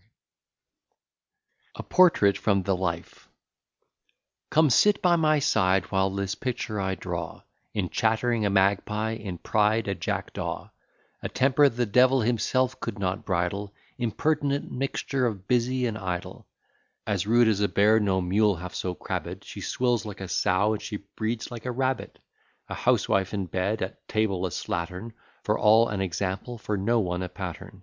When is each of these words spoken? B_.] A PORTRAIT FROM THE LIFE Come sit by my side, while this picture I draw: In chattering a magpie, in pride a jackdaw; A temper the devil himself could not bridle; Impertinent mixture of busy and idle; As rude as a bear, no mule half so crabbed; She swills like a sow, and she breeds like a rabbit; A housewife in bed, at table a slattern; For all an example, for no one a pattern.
B_.] 0.00 0.02
A 1.74 1.82
PORTRAIT 1.82 2.38
FROM 2.38 2.62
THE 2.62 2.74
LIFE 2.74 3.28
Come 4.48 4.70
sit 4.70 5.02
by 5.02 5.16
my 5.16 5.40
side, 5.40 5.92
while 5.92 6.08
this 6.08 6.34
picture 6.34 6.80
I 6.80 6.94
draw: 6.94 7.42
In 7.74 7.90
chattering 7.90 8.46
a 8.46 8.48
magpie, 8.48 9.10
in 9.12 9.36
pride 9.36 9.88
a 9.88 9.94
jackdaw; 9.94 10.70
A 11.22 11.28
temper 11.28 11.68
the 11.68 11.84
devil 11.84 12.22
himself 12.22 12.80
could 12.80 12.98
not 12.98 13.26
bridle; 13.26 13.74
Impertinent 13.98 14.72
mixture 14.72 15.26
of 15.26 15.46
busy 15.46 15.84
and 15.84 15.98
idle; 15.98 16.46
As 17.06 17.26
rude 17.26 17.48
as 17.48 17.60
a 17.60 17.68
bear, 17.68 18.00
no 18.00 18.22
mule 18.22 18.56
half 18.56 18.74
so 18.74 18.94
crabbed; 18.94 19.44
She 19.44 19.60
swills 19.60 20.06
like 20.06 20.22
a 20.22 20.28
sow, 20.28 20.72
and 20.72 20.80
she 20.80 20.96
breeds 21.14 21.50
like 21.50 21.66
a 21.66 21.70
rabbit; 21.72 22.18
A 22.70 22.74
housewife 22.74 23.34
in 23.34 23.44
bed, 23.44 23.82
at 23.82 24.08
table 24.08 24.46
a 24.46 24.50
slattern; 24.50 25.12
For 25.44 25.58
all 25.58 25.88
an 25.90 26.00
example, 26.00 26.56
for 26.56 26.78
no 26.78 27.00
one 27.00 27.22
a 27.22 27.28
pattern. 27.28 27.82